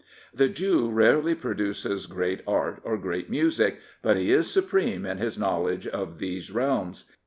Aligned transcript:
The 0.33 0.49
Jew 0.49 0.89
rarely 0.89 1.35
pro 1.35 1.53
duces 1.53 2.07
great 2.07 2.41
art 2.47 2.81
or 2.83 2.97
great 2.97 3.29
music; 3.29 3.79
but 4.01 4.17
he 4.17 4.31
is 4.31 4.49
supreme 4.49 5.05
in 5.05 5.19
his 5.19 5.37
knowledge 5.37 5.85
of 5.85 6.17
those 6.17 6.49
realms. 6.49 7.03